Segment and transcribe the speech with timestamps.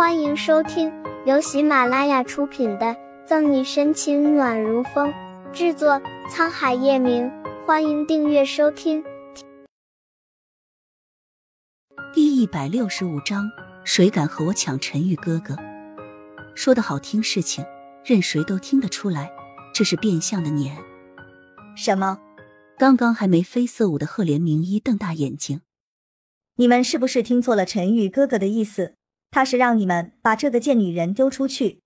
[0.00, 0.90] 欢迎收听
[1.26, 2.86] 由喜马拉雅出品的
[3.26, 5.12] 《赠你深情暖如风》，
[5.52, 7.30] 制作沧海夜明。
[7.66, 9.04] 欢迎订阅收听。
[12.14, 13.50] 第一百六十五章，
[13.84, 15.54] 谁敢和我抢陈玉哥哥？
[16.54, 17.62] 说的好听，事情
[18.02, 19.30] 任谁都听得出来，
[19.74, 20.78] 这是变相的撵。
[21.76, 22.18] 什么？
[22.78, 25.60] 刚刚还眉飞色舞的赫连明一瞪大眼睛，
[26.56, 28.94] 你们是不是听错了陈玉哥哥的意思？
[29.30, 31.82] 他是让你们把这个贱女人丢出去。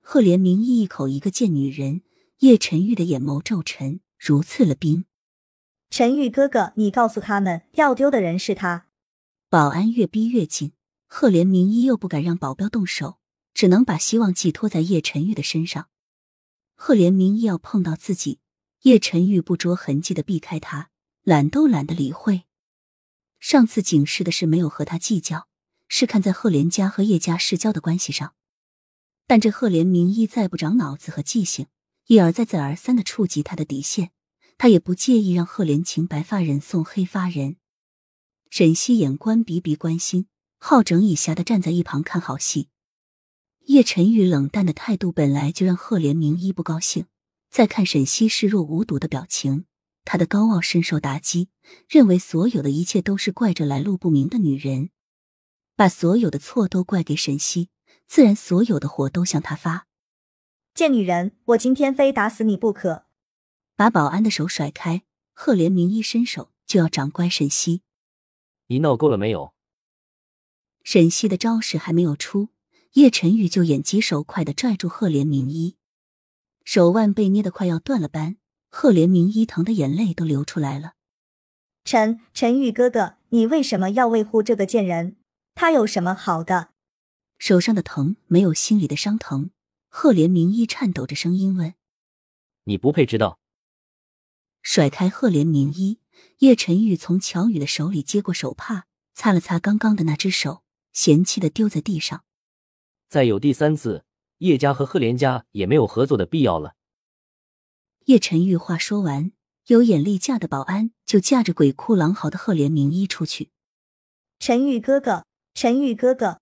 [0.00, 2.02] 赫连明一一口一个贱女人，
[2.40, 5.06] 叶晨玉的眼眸骤沉，如刺了冰。
[5.88, 8.88] 陈玉哥哥，你告诉他们，要丢的人是他。
[9.48, 10.72] 保安越逼越紧，
[11.06, 13.18] 赫连明一又不敢让保镖动手，
[13.54, 15.88] 只能把希望寄托在叶晨玉的身上。
[16.74, 18.40] 赫连明一要碰到自己，
[18.82, 20.90] 叶晨玉不着痕迹的避开他，
[21.22, 22.42] 懒都懒得理会。
[23.38, 25.46] 上次警示的是没有和他计较。
[25.96, 28.34] 是看在赫连家和叶家世交的关系上，
[29.28, 31.68] 但这赫连明一再不长脑子和记性，
[32.08, 34.10] 一而再再而三的触及他的底线，
[34.58, 37.58] 他也不介意让赫连请白发人送黑发人。
[38.50, 40.26] 沈西眼观鼻鼻关心，
[40.58, 42.70] 好整以暇的站在一旁看好戏。
[43.66, 47.06] 叶晨宇冷淡的态度本来就让赫连明一不高兴，
[47.52, 49.66] 再看沈西视若无睹的表情，
[50.04, 51.50] 他的高傲深受打击，
[51.88, 54.90] 认为所有的一切都是怪这来路不明的女人。
[55.76, 57.68] 把所有的错都怪给沈西，
[58.06, 59.86] 自然所有的火都向他发。
[60.72, 63.06] 贱女人，我今天非打死你不可！
[63.76, 67.82] 把保安的手甩开，赫连明一伸手就要掌掴沈西。
[68.68, 69.52] 你闹够了没有？
[70.82, 72.50] 沈西的招式还没有出，
[72.92, 75.76] 叶晨宇就眼疾手快的拽住赫连明一，
[76.64, 78.36] 手腕被捏得快要断了般，
[78.70, 80.92] 赫连明一疼的眼泪都流出来了。
[81.84, 85.16] 陈陈玉哥哥，你为什么要维护这个贱人？
[85.54, 86.70] 他有什么好的？
[87.38, 89.50] 手上的疼没有心里的伤疼。
[89.88, 91.74] 赫连明一颤抖着声音问
[92.64, 93.38] ：“你不配知道。”
[94.60, 96.00] 甩开赫连明一，
[96.38, 102.24] 叶晨玉从乔宇的手里接过手帕，擦了擦刚刚的那只手，嫌弃的丢在地上。
[103.08, 104.04] 再有第三次，
[104.38, 106.74] 叶家和赫连家也没有合作的必要了。
[108.06, 109.30] 叶晨玉话说完，
[109.66, 113.50] 有眼力架的保安就架着鬼哭狼嚎的赫连明一出去。
[114.40, 115.24] 陈玉哥哥。
[115.56, 116.40] 陈玉哥哥，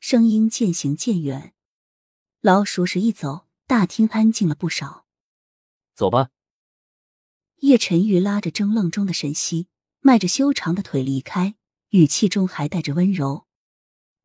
[0.00, 1.54] 声音渐行渐远。
[2.40, 5.06] 老鼠屎一走，大厅安静了不少。
[5.94, 6.30] 走吧。
[7.58, 9.68] 叶晨玉拉着怔愣中的沈西，
[10.00, 11.54] 迈着修长的腿离开，
[11.90, 13.46] 语气中还带着温柔。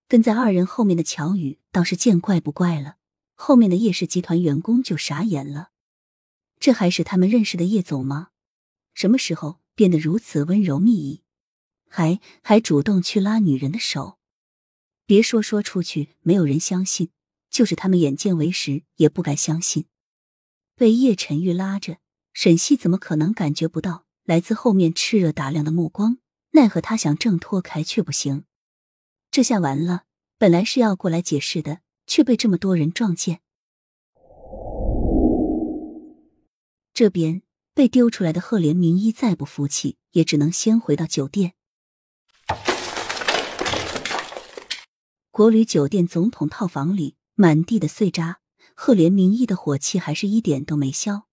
[0.08, 2.98] 跟在二人后面的乔宇倒是见怪不怪了，
[3.36, 5.70] 后面的叶氏集团员工就傻眼了。
[6.60, 8.30] 这还是他们认识的叶总吗？
[8.96, 11.22] 什么时候变得如此温柔蜜意？
[11.90, 14.18] 还还主动去拉女人的手，
[15.06, 17.10] 别说说出去没有人相信，
[17.50, 19.86] 就是他们眼见为实也不敢相信。
[20.76, 21.98] 被叶晨玉拉着，
[22.34, 26.18] 沈西怎么可能感觉不到来自后面炽热打量的目光？
[26.52, 28.46] 奈何他想挣脱开却不行，
[29.30, 30.04] 这下完了。
[30.38, 33.40] 本来是要过来解释的，却被这么多人撞见。
[36.94, 37.42] 这边
[37.74, 41.54] 被丢出来的赫连明一再不服气，也只能先回到酒店。
[45.36, 48.40] 国旅酒店总统套房里，满地的碎渣，
[48.74, 51.28] 赫连明义的火气还是一点都没消。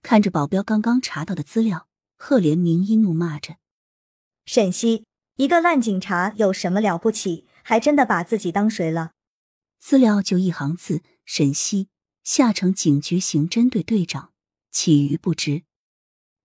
[0.00, 1.86] 看着保镖刚刚查到的资料，
[2.16, 3.56] 赫连明一怒骂着
[4.46, 5.04] ：“沈西，
[5.36, 7.44] 一个烂警察有什么了不起？
[7.62, 9.12] 还真的把自己当谁了？”
[9.78, 11.90] 资料就一行字：沈西，
[12.24, 14.32] 下城警局刑侦队队长，
[14.70, 15.64] 其余不知。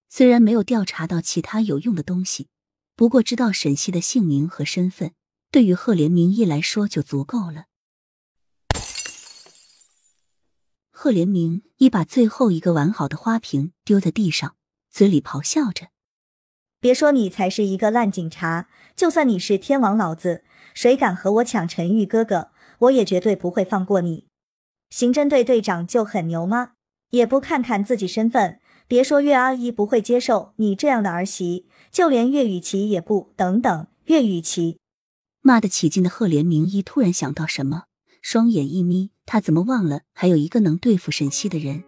[0.10, 2.50] 虽然没有调查到其他有用的东西，
[2.98, 5.14] 不过知道沈西的姓名和身份。
[5.56, 7.68] 对于赫连明一来说就足够了。
[10.92, 14.58] 赫连明一把最后一个完好的花瓶丢在地上，
[14.92, 15.88] 嘴里咆哮着
[16.82, 18.68] ：“别说你才是一个烂警察，
[18.98, 24.28] 就算你是天王老子，谁敢和我抢陈玉哥哥，我也绝对不会放过你。
[24.90, 26.74] 刑侦队队长就很牛吗？
[27.12, 28.60] 也不看看自己身份。
[28.90, 33.32] 别说岳阿姨不会接受你这样的儿媳，就连岳雨琪也不。
[33.38, 34.80] 等等，岳雨琪。”
[35.48, 37.84] 骂得起劲的赫连明一突然想到什么，
[38.20, 41.84] 双眼一眯，他怎么忘了还有一个能对付沈西的人？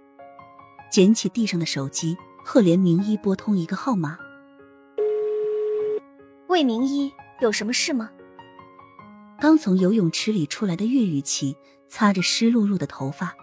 [0.92, 2.15] 捡起地上的手机，
[2.45, 4.19] 赫连明一拨通一个号码
[6.50, 7.12] ：“魏明一，
[7.42, 8.12] 有什么事吗？”
[9.42, 11.57] 刚从游泳池里出来的岳雨琪
[11.89, 13.36] 擦着湿漉漉的头发。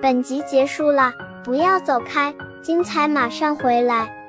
[0.00, 1.29] 本集结束了。
[1.42, 4.19] 不要走开，精彩马上回来。